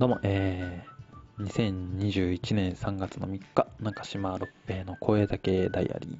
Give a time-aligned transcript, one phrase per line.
[0.00, 6.18] どうも、えー、2021年3月の3日、中島六平の声だけダイアリ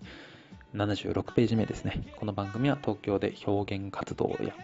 [0.75, 2.07] ー、76ページ目ですね。
[2.17, 4.55] この番組は東京で表現活動や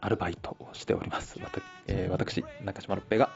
[0.00, 1.38] アルバイトをしております。
[1.38, 3.28] わたえー、私、中島六平が、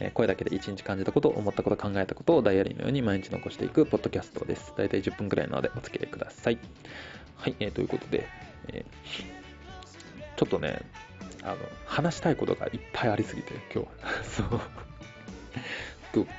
[0.00, 4.74] えー、声だけで一日感じたこと、思ったこと、考えたことをダイアリーのように毎日残していくポッドキャストです。
[4.76, 6.58] だいたい10分くらいなのでお付き合いください。
[7.36, 8.26] はい、えー、ということで、
[8.72, 8.84] えー、
[10.36, 10.82] ちょっとね、
[11.46, 11.56] あの、
[11.86, 13.88] 話したいことがいっぱいありすぎて、今日。
[14.36, 14.60] そう。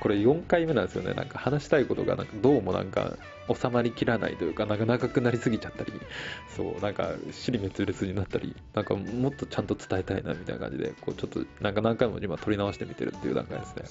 [0.00, 1.14] これ4回目なんですよね。
[1.14, 3.16] なんか話したいことが、なんかどうもなんか
[3.54, 5.92] 収まりきらないというか、なんか長くなりすぎちゃったり、
[6.56, 13.82] そう、なんか、尻滅裂になったり、なんかもっとちゃんと伝えたいなみたいな感じで、こう、ちょっと、なんか何回も今撮り直してみてるっていう段階ですね。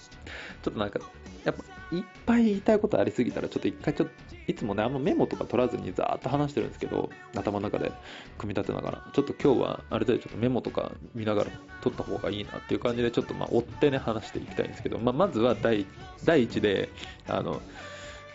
[0.64, 1.00] ちょっとなんか、
[1.44, 1.64] やっぱ、
[1.96, 4.14] いっぱい言いたいことありすぎたら、ちょっと一回ちょっと、
[4.48, 7.92] いつもね、あんまメモとか取らずにざーっと話してるんですけど、頭の中で
[8.38, 11.52] 組み立てながら、ちょっと今日は、ある程度ちょっとメモとか見ながら
[11.82, 15.86] 撮った方がいいなっていう感じで、ちょっとまあ、追ってね、話していきたいんですけど、まあ、まずは第、
[16.26, 16.90] 第一で、
[17.28, 17.62] あの、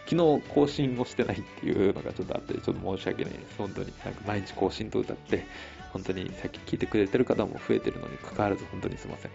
[0.06, 3.55] 昨日更新をしてないっていうのがちょっとあって、ちょっと申し訳ないです。
[3.56, 3.92] 本当に。
[4.05, 5.47] なんか毎日更新と歌って、
[5.92, 9.33] 本当にさっき聞いてくれてる方も増えてるのに関わらず本当にすいません。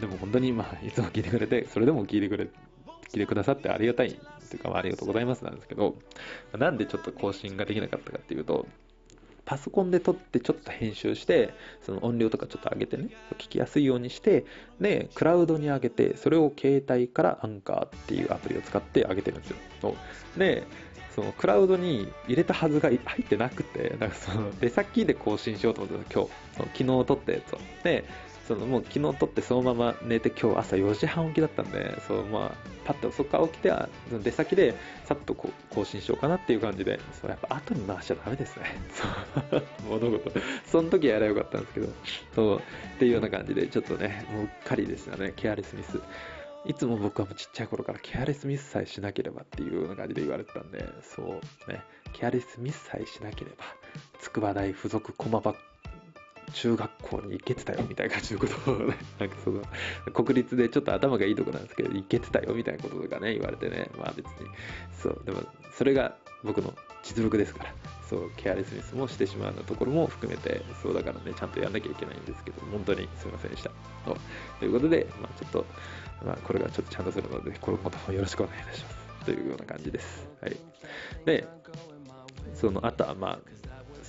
[0.00, 2.48] でも本当にまあ、いつも聞いてくれて、それでも聞いてくれ、聞
[3.16, 4.18] いてくださってありがたい
[4.50, 5.96] というか、まあ、ありがとうございますなんですけど、
[6.56, 8.66] なんでちょっと更新ができなかったかっていうと、
[9.48, 14.44] パソコンで撮ってちょっと編集して、その音量とかちょっと上げてね、聞きやすいようにして、
[14.78, 19.94] で、クラウドに上げて、それを携帯からアンカーっていうアプリを使って上げてるんですよ。
[20.36, 20.64] で、
[21.16, 27.58] そのクラウドに入れたはずが入ってなくて、なんかその出先で更新しようと思ってた今日、その昨日撮ったやつを。
[27.84, 28.04] で、
[28.48, 33.90] そのもう昨日撮ってそのまま寝て今日朝4時半起きだったんで、そうまあ、パッとそこから起きては、
[34.24, 38.64] 出先でさっとこう更新しようかなっていう感じで、そうやっぱ後に回しちゃダメですね。
[39.50, 39.62] そう
[40.00, 40.32] 物事。
[40.64, 41.88] その時やればよかったんですけど、
[42.34, 42.60] そう、っ
[42.98, 46.00] ていうような感じで、ちょっとね、もうっかりでしたね、ケアレスミス。
[46.64, 51.82] いつも僕はもうちっちゃい頃からケアレスミスさえしなければっていうような感じで言われてたんで、そうね、
[52.14, 53.64] ケアレスミスさえしなければ、
[54.20, 55.54] 筑波大附属駒場
[56.52, 59.62] 中学校に行けてたよみたいな感じのことを、ね、なんかその、
[60.12, 64.32] 国立でちょっと頭がいいとこなんですけど、行けてたよみたいなこととかね、言われてね、まあ別に、
[65.02, 65.42] そう、でも、
[65.76, 67.74] それが僕の実力ですから、
[68.08, 73.70] そう、ケアレスミスもしてしまうようなところも含めて、そうだからね、ちゃんとやんなきゃいけないんですけど、本当にすいませんでした。
[74.58, 75.66] ということで、まあちょっと、
[76.24, 78.98] まあこれがちょっとちゃんとするので、これもよろしくお願いいたします。
[79.24, 80.28] というような感じです。
[80.40, 80.56] はい。
[81.26, 81.46] で、
[82.54, 83.38] その、あとはまあ、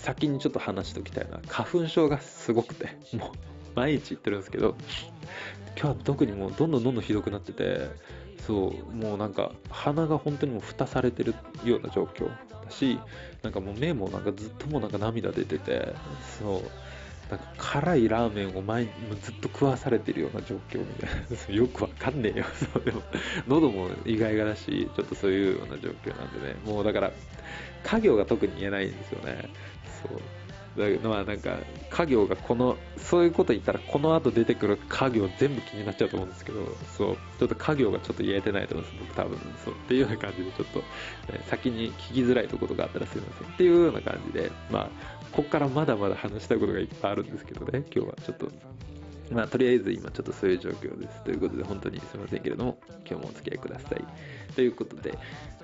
[0.01, 3.29] 先にちょっと話しておきたいのは、花粉症がすごくて、もう、
[3.75, 4.75] 毎日言ってるんですけど、
[5.77, 7.89] 今日は特にもうどんどんどんどんひどくなってて、
[8.45, 12.29] そう、もうなんか鼻が本当にもう蓋されてるような状況
[12.65, 12.97] だし、
[13.43, 15.93] なんかもう目もなんかずっともうなんか涙出てて、
[16.39, 16.61] そう、
[17.29, 21.09] なんか辛いラーメンを前ずっと食わされてるような状況みたい
[21.49, 21.53] な。
[21.55, 22.45] よくわかんねえよ。
[22.73, 23.03] そう、でも、
[23.47, 26.55] 喉も意外がだし、ちょっとそういうような状況なんでね。
[26.65, 27.11] もうだから、
[27.83, 29.47] 家業が特に言えないんですよね。
[30.01, 30.19] そう。
[30.79, 31.57] だけどまあなんか
[31.89, 36.65] 家業がこのそういうこと言ったらこの後出てくる家業全部気になっちゃうと思うんですけど
[36.97, 40.85] そうちょっと家業がちょっと言えてないと思うんです僕多分そうっていうような感じでちょっと、ね、
[41.47, 44.89] 先に聞きづらいところがあったらすいませんっていうような感じでまあ
[45.31, 48.49] ここからまだまだ話したいことがいっぱいあるんですけどね今日はちょっと
[49.31, 51.23] まあ、とりあえず今ちょっとそういう状況です。
[51.23, 54.03] ということで、本当にすいませんけれども、今日もお付き合いください。
[54.55, 55.11] ということで、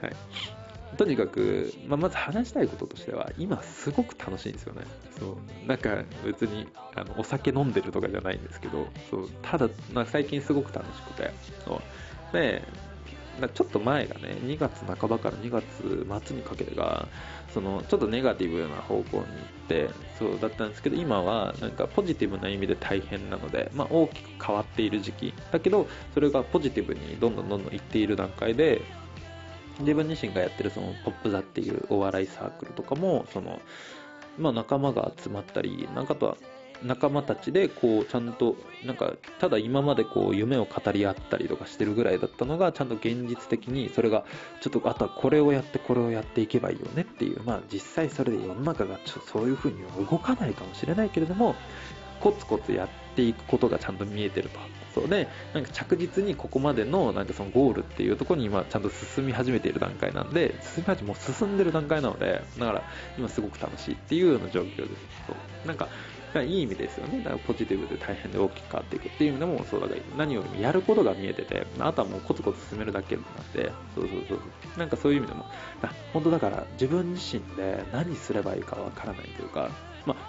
[0.02, 0.65] はい。
[0.98, 4.82] とにかく、まあ、まず話したいこととしては、今すごく楽しいんですよね。
[5.20, 5.68] そう。
[5.68, 9.30] なんか別に、あの、お酒飲んでるとかじゃないんですけど、そう。
[9.42, 11.32] ただ、まあ、最近すごく楽しくて、
[11.66, 12.34] そう。
[12.34, 12.62] で、
[13.54, 17.08] ちょっと前がね、2月半ばから2月末にかけてが、
[17.54, 19.24] その、ちょっとネガティブな方向に行っ
[19.68, 25.34] て、そうだったんですけど、今はなんかポジティブな意味で大変なので、まあ大きく変わっている時期。
[25.52, 28.82] だけど、それがポジティブにどんどんどんどんいっている段階で、
[29.80, 33.60] 自分自身がやってるそのポップ座っていうお笑いサークルとかも、その、
[34.38, 36.38] まあ仲間が集まったり、なんかとは
[36.84, 44.26] 仲間たちでこうちゃんとなんかただ今までこう夢を語り合ったりとかしてるぐらいだったのがちゃんと現実的にそれが
[44.62, 51.56] ちょっとあとはこれをやってこれをやっていけばいいよねっていうまあ実際それで世の中がちょそういう風には動かないかもしれないけれども
[52.20, 54.60] コツコツやっていくことがちゃんと見えてると。
[54.96, 62.82] そうで、なんか着実にここまでのなんかそのゴールっていうところに今ちゃんと進み始めている段階なんで、進み始め、もう進んでる段階なので、だから
[63.18, 64.90] 今すごく楽しいっていうような状況です。
[65.28, 65.90] そうなんか、
[66.36, 67.20] いい意味ですよね。
[67.20, 74.40] だからポジティブで大変で大きく変わっていくっていう意味でもそうだから何よりもやることが見えてて、あとはもうコツコツ進めるだけなんで、そうそうそう。
[74.78, 75.46] なんかそういう意味でも、
[76.14, 79.70] 本当だから自分自身で何すればいいかわからないというか、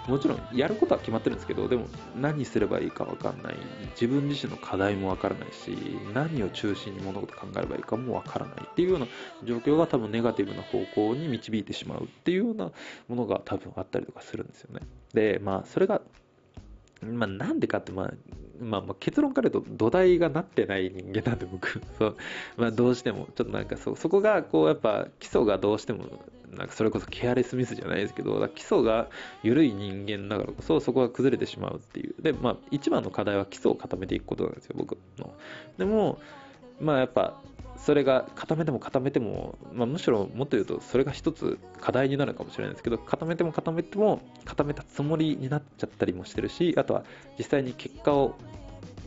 [0.07, 3.55] もちろんやることは決まってるんですけどでも何すればいいか分かんない。
[3.91, 5.77] 自分自身の課題も分からないし
[6.13, 9.07] 何を中心に物事考えればいいかも分からないっていうような
[9.43, 12.71] 状況が多分ネガティブな方向に導いてしまうっていうような
[13.07, 14.81] ものが多分あったりとかするんですよね。
[15.13, 16.01] でまあそれが
[17.03, 18.13] まあ、なんでかって、まあ、
[18.59, 22.17] まあ、まあ結論から言うと土台がなってない人間なんで僕そう、
[22.57, 26.05] まあ、どうしてもちょっとなんかそそこがこうやっぱ基礎がどうしても
[26.55, 29.09] なんかそれこそケアレスミスじゃないですけど基礎が
[29.43, 32.15] 緩い人間だからこそそこが崩れてしまうっていう。
[32.21, 35.33] でまあ一番の課題は基礎を固めていくことなんですよ僕の。
[35.77, 36.19] でも
[36.79, 37.41] まあやっぱ
[37.77, 47.03] それが固めても固めても、まあ、むしろもっと言うとそれが一つ課題になるかもしれないですけど固めても固めても固めたつもりになっちゃったりもしてるしあとは
[47.37, 48.35] 実際に結果を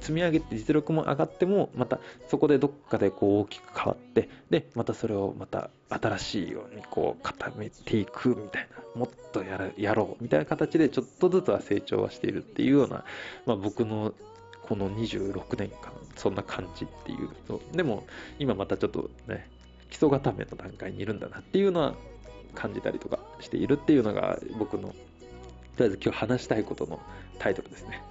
[0.00, 1.99] 積み上げて実力も上がってもまた
[2.29, 13.05] そこでどっかでこう大きく変わってでまたそれをまた新しいようにこう固めていくみたいなもっとやらやろうみたいな形でちょっとずつは成長はしているっていうような、
[13.47, 14.14] まあ、僕の
[14.62, 17.61] この26年間そんな感じっていうの。
[17.73, 18.06] でも
[18.38, 19.49] 今またちょっとね
[19.91, 21.94] 基礎固めの段階にいるんだなっていうのは
[22.55, 24.94] 感じたりとかしているっていうのが僕のと
[25.79, 27.00] りあえず今日話したいことの
[27.38, 28.03] タイトルですね。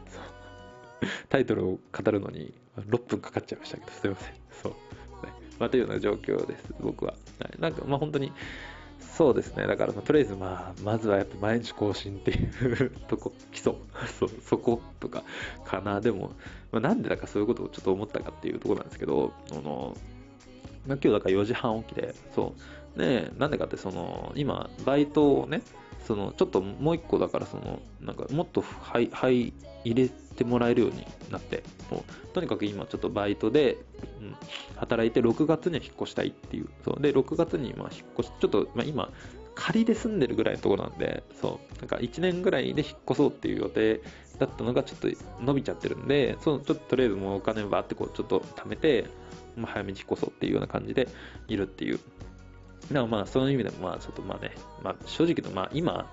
[1.30, 4.34] タイトルを語るのに6分かかっちゃいましたけどすいません。
[4.64, 4.78] そう、ね。
[5.60, 6.74] まあ、というような状況です。
[6.80, 8.32] 僕は、はい、なんかまあ本当に
[9.20, 9.68] そうですね。
[9.68, 13.74] だから、とりあえず、まあ、まずはやっぱ毎日更新っていうとこ、基礎、
[14.18, 15.24] そう、そことか、
[15.66, 16.00] かな。
[16.00, 16.32] でも、
[16.72, 19.98] まあ、なんでだかそういうことをちょっと思ったかっていうとこなんですけど、あの、
[20.88, 22.54] まあ、今日だから4時半起きで、そ
[22.96, 23.00] う。
[23.00, 25.64] で、なんでかって、その、今、バイトをね、
[26.08, 29.54] その、ちょっともう一個だから、その、なんか、もっとはい、はい、
[29.84, 33.78] 入れてもらえるようになって、もうとにかく今ちょっとバイトで、
[34.22, 34.36] うん、
[34.78, 36.70] 働いて6月には引っ越したいっていう。
[36.84, 39.12] そうで、6月にま引っ越し、ちょっと、まあ、今、
[39.56, 44.02] 仮で住んでるぐらいのとこなんで、そう、なんか1年ぐらいで引っ越そうっていう予定
[44.40, 45.10] だったのがちょっと
[45.42, 49.06] 伸びちゃってるんで、そう、ちょっととりあえずもうお金をバーってこうちょっと貯めて、
[49.58, 51.10] まあ、早めに引っ越そうっていうような感じで
[51.48, 52.00] いるっていう。
[52.90, 54.52] でもまあ、そういう意味でもまあ、ちょっとまあね、
[54.82, 56.10] まあ正直のまあ今、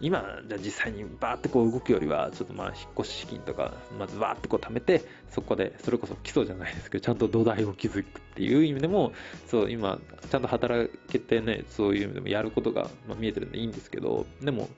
[0.00, 9.12] 今、じゃ実際にバーってこう動くよりは、ちょっとまあ引っ越し資金とか、まずバーってこう貯めて、そこで、それこそ基礎じゃないですけど、ちゃんと土台を築くっていう意味でも、
[9.48, 9.98] そう、今、
[10.30, 14.68] ちゃんと働けてね、そういう意味でもやることが、ま見えてるんでいいんですけど、でも、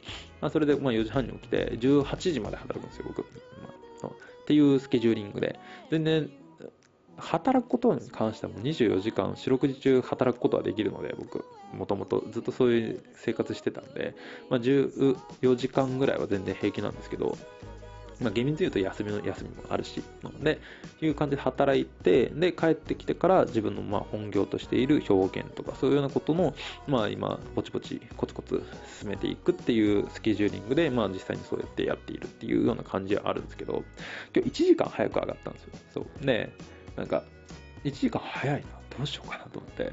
[0.41, 3.23] まあ、それでまあ4時半に起きて、18時まで働くんですよ、僕。
[3.23, 3.29] ま
[4.05, 5.59] あ、っていうスケジューリングで。
[5.91, 6.31] 全然、
[7.21, 14.15] 働くことに関しても24時間、四六時中働くことはできるので、僕、もともとずっとそういう生活してたんで、
[14.49, 17.37] まあ、14時間ぐらいは全然平気なんですけど、
[18.21, 20.61] まあ、厳密に言うと休みの休みもあるしなの、で、
[21.01, 26.55] いう感じで働いて、で、帰ってきてから自分のまあ本業としている表現とか、そういうようなことも、
[26.87, 28.63] まあ今、ぼちぼちコツコツ
[29.01, 33.83] 進めていくっていうスケジューリングで、まあ実際にそうやってやっているっていうような感じはあるんですけど、
[34.35, 35.71] 今日1時間早く上がったんですよ。
[35.95, 36.27] そう。
[36.27, 36.53] で、
[36.97, 37.23] なんか、
[37.85, 39.93] 1時間早いな、どうしようかなと思って、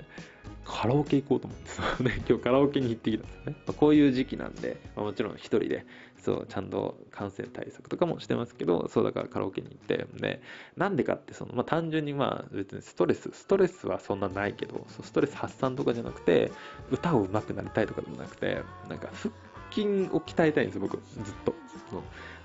[0.67, 3.55] カラオケ行こうと思ってさ、ね、 今日カラオケに行ってきたんですね。
[3.55, 5.85] まあ、こういう時期なんで、まあ、もちろん一人で、
[6.17, 10.41] そう、ちゃんと感染対策とかもしてますけど、そうだからカラオケに行って、で、
[10.75, 16.51] なんでかって、その、まあ、単純にまあ、別にストレス、ストレスはそんなないけど、そうストレス発散とかじゃなくて、
[16.91, 19.33] 歌を上手くなりたいとかでもなくて、なんか腹
[19.71, 21.53] 筋を鍛えたいんですよ、僕、ずっと。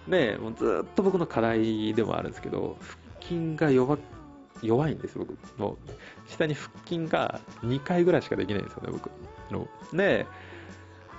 [0.09, 2.77] で、もうずっと僕の課題でもあるんですけど、
[3.19, 3.99] 腹筋が弱
[4.61, 5.37] 弱いんです、僕。
[5.57, 5.77] もう、
[6.29, 9.11] 下に腹筋が2回ぐらいしかできないんですよね、僕。
[9.51, 10.27] ので、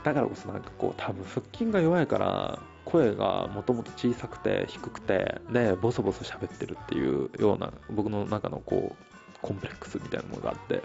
[0.03, 9.03] だからこそなんかこう、多分腹筋が弱いから、声がもともと小さくて低くて、で、ボソボソ喋ってるっていうような、僕の中のこう、
[9.41, 10.81] コンプレックスみたいなものがあって、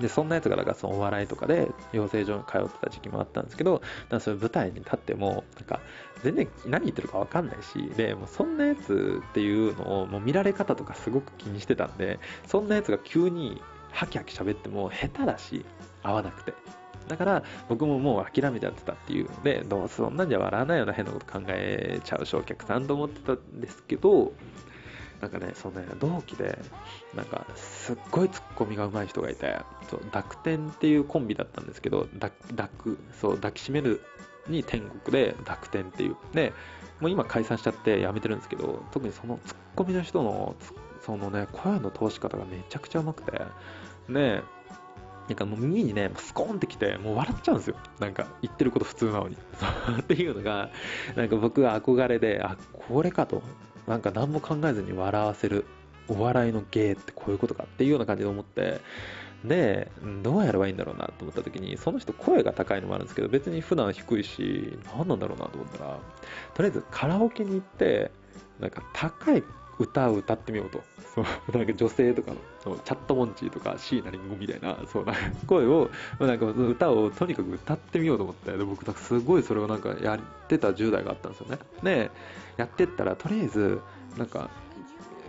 [0.00, 5.80] で、そんなやつが、だかそのお笑いとかで養成所に通ってた時期もあったんですけど、だそういう舞台に立っても、なんか、
[6.22, 15.64] 全然何言ってるかわかんないし、で、もうそんなやつっていうのを、もう見られ方とかすごく気にしてたんで、そんなやつが急にハキハキ喋っても下手だし、
[16.02, 16.54] 合わなくて。
[17.08, 24.32] だから僕ももう諦めちゃってたっていうので、どうせそんなんじゃ笑わないような変なこと考えちゃうし、お客さんと思ってたんですけど、
[25.20, 26.58] なんかね、そのね、同期で、
[27.14, 29.58] なんか、すっごいツッコミが上手い人がいて、
[29.90, 34.00] そう、濁点っていうコンビだったんですけど、濁、そう、抱きしめる
[34.48, 36.16] に天国で濁点っていう。
[36.32, 36.52] で、
[37.00, 40.56] もう今解散しちゃってやめてるんですけど、特にそのツッコミの人の、
[41.04, 43.42] そのね、声の通し方がめちゃくちゃ上手くて、
[44.08, 44.42] で、
[45.28, 47.76] なんかもう耳にね、スコーンってきて、もう笑っちゃうんですよ。
[48.00, 49.36] なんか言ってること普通なのに。
[50.00, 50.70] っていうのが、
[51.14, 53.42] なんか僕は憧れで、あ、これかと。
[53.90, 55.64] なんか何も考えずに笑わせる
[56.06, 58.80] お笑いの芸ってこういうことかっていうような感じで思って
[59.44, 59.90] で、
[60.22, 65.98] どうやればいいんだろうなと思った時に、その人声が高いのもあるんですけど、別に普段低いし、何なんだろうなと思ったら、
[66.54, 68.10] とりあえずカラオケに行って、
[68.60, 69.42] なんか高い
[69.78, 70.82] 歌を歌ってみようと。
[71.14, 81.58] そう、なんか女性とかの、チャットモンチーとか椎名林檎みたいな、そう、なんか声を、なんか歌をとにかく歌ってみようと思って、で僕、すごいそれをなんかやってた10代があったんですよね。
[81.82, 82.10] で、
[82.56, 83.80] やってったら、とりあえず、
[84.18, 84.50] なんか、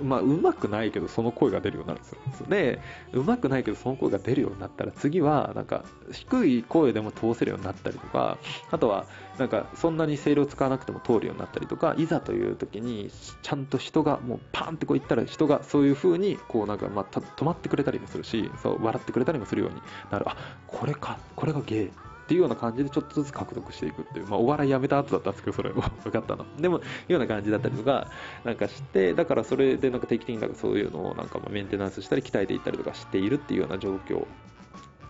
[0.01, 2.47] まあ、うまくないけどその声が出るようになるんですよ。
[2.47, 2.79] で、
[3.13, 8.37] うまくないけどその声が出るようになったら次は、なんか、低い声でも通せるようになったりとか、
[8.71, 9.05] あとは、
[9.37, 13.09] なんか、そんなに声量使わなくても通るようになったりとか、いざという時に、
[13.41, 20.29] ちゃんと人が、もうパーンってこう言ったら人がそういう風に、こうなんか、まあ、止まってくれたりもするし、そう、笑ってくれたりもするようになる。
[20.29, 20.35] あ、
[20.67, 21.91] これか、これがゲイ。
[22.23, 26.45] っていうような感じでちょっとずつ獲得していくっていう、まあ、お笑いやめた後だったんですけど、それも 分かったの。
[26.57, 28.09] でも、いうような感じだったりとか、
[28.43, 34.25] なんかして、だからそれでなんか定期的になんかそういうのをなんかメンテナンスしたり、鍛えていったりとかしているっていうような状況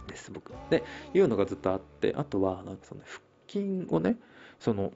[0.08, 0.52] です、僕。
[0.70, 4.18] で、いうのがずっとあって、あとは、なんかその腹筋をね、
[4.60, 4.92] その、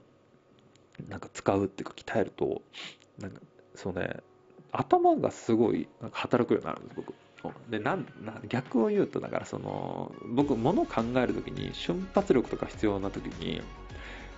[1.08, 2.62] なんか使うっていうか鍛えると、
[3.18, 3.40] なんか、
[3.74, 4.20] そうね、
[4.72, 7.14] 頭がすごいなんか働くようになるんです、僕。
[7.70, 13.62] でなんな逆を言うとだからその僕物を考える時に瞬発力とか必要な時に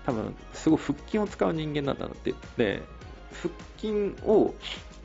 [0.07, 2.83] 多分すごい腹筋を使う人間なんだなってで
[3.43, 4.55] 腹筋を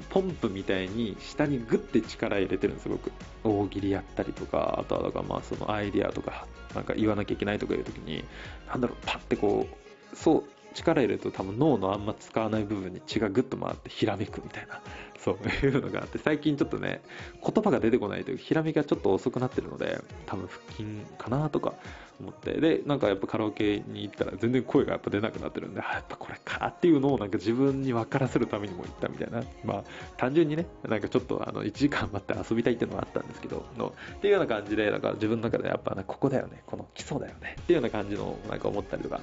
[0.09, 3.11] ポンプみたいに下にグッて力入れてるんです僕。
[3.43, 8.23] 大喜利やったりとかあとはだからまあそのアイディアとかなんか言わなきゃいけないとかいう時に
[8.67, 10.43] なんだろうパッてこうそう
[10.73, 14.81] 力入れると多分脳のあんま使わない部分に血がグッと回ってひらめくみたいな。
[15.23, 17.01] そう いうのがあって、最近ちょっとね、
[17.41, 20.85] 言葉が出てこないという、ひらめきがちょっと遅くなってるので、多分腹筋
[21.17, 21.75] かなとか
[22.19, 29.83] 思って、で、なんかやっぱカラオケに行ったら全然声がやっぱ出なくなってるんで、あ、やっぱこれかっていうのをなんか自分に分からせるためにも行ったみたいな、まあ、
[30.17, 39.21] 単純にね、なんかちょっとあの、1時間待って遊びたいっていうのはあったんですけど、のっていうような感じで、なんか自分の中でやっぱ、ね、ここだよね、この基礎だよねっていうような感じのなんか思ったりとか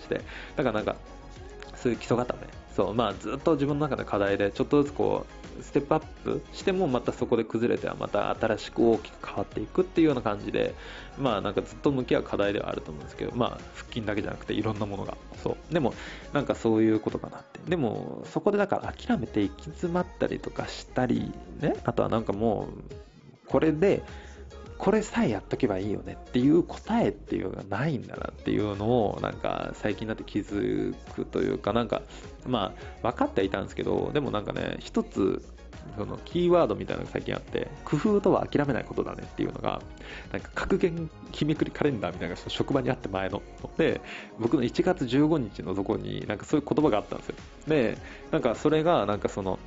[0.00, 0.22] して、
[0.56, 0.96] だからなんか、
[1.76, 2.40] そういう基礎固め、
[2.74, 10.74] そうまあ、ずっと自分の中で課題で、ちょっとずつこう、ステップアップしてもまたそこで崩れてはまた新しく大きく変わっていくっていうような感じで
[11.18, 15.16] まあなんかずっと向き合う課題ではあると思うんですけどまあ腹筋だけじゃなくていろんなものが。
[15.42, 15.74] そう。
[15.74, 15.94] でも
[16.32, 17.60] なんかそういうことかなって。
[17.68, 21.74] でもそこでだから諦めて行き詰まったりとかしたりね。
[21.84, 22.68] あとはなんかも
[23.44, 24.02] うこれで
[24.82, 32.02] これさえやっとけばいいよねっていう答えっていうのがないんだなっていうのをなんか最近になって気づくというかなんか
[32.48, 35.40] まあ分かってはいたんですけどでもなんかね一つ
[35.96, 39.80] そのキーワードみたいなのが最近あって工夫とは諦めないことだねっていうのが
[40.32, 43.40] なんか格言日めくりカレンダーみたいなのが職場にあって前の
[43.78, 44.00] で
[44.40, 47.34] 僕の1月15日のとこになんかそういう言葉があったんですよ
[47.68, 47.98] で
[48.32, 49.60] なんかそれがなんかその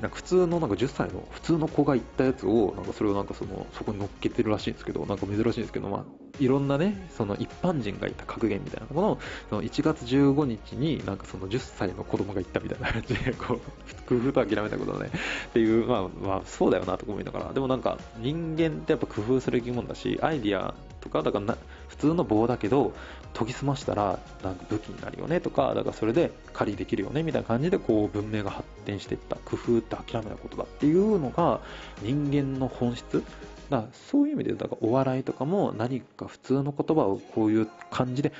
[0.00, 6.04] なんか普通のなんか10歳の普通の子が言ったやつを、なんかそれをなんかその、そこに乗っけてるらしいんですけど、なんか珍しいんですけど、まあ、
[6.38, 13.60] いろんなね、その一般人が言った格言みたいなものを、その1月15日になんかその10歳の子供が言ったみたいな感じで、こう、
[14.06, 15.10] 工夫と諦めたことだね、
[15.48, 21.58] っていう、まあ、まあ、そうだよなと思いながら、でもなんか人間ってやっぱ工夫する生き物だし、アイディアとか、だからな
[21.88, 22.92] 普通の棒だけど、
[23.34, 31.60] 研ぎ澄ましたらなんか武器になるよねとか、だからそれで狩りできるよねみたいな感じでこう文明が発展していった工夫って諦めないことだっていうのが
[32.02, 33.22] 人間の本質。
[33.68, 38.32] だからそういう意味でだからお笑いとかも何か普通の言葉をこういう感じで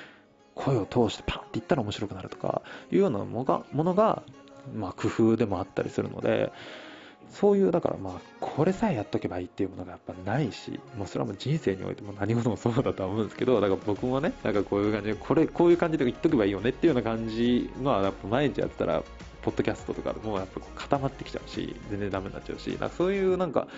[0.54, 4.22] 声を通してパンって言ったら面白くなるとかいうようなものが、
[4.74, 6.52] まあ、工夫でもあったりするので
[7.30, 19.02] そういう、だからまあ、これさえやっとけばいいっていうものがやっぱないし、もうそれはもう人生においても何事もそうだとは思うんですけど、だから僕もね、なんかこういう感じで、これ、こういう感じで言っとけばいいよねっていうような感じのは、やっぱ毎日やってたら、
[19.42, 23.68] ポッドキャストとかでもやっぱ固まってきちゃうし、全然ダメになっちゃうし、なんかそういうなんか、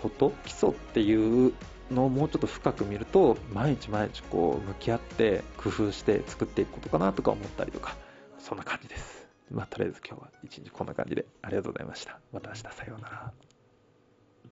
[0.00, 1.52] こと、基礎っていう
[1.90, 7.96] のをもうちょっと深く見ると、毎日毎日こう向き合って工夫して作っていくことかなとか思ったりとか、
[8.38, 9.17] そんな感じです。
[9.50, 12.20] まあ、とりあえず今日は一日こんな感じでありがとうございました。
[12.32, 13.47] また明日さようなら。